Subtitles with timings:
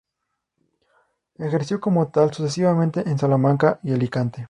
[1.37, 4.39] Ejerció como tal sucesivamente en Salamanca y Alicante.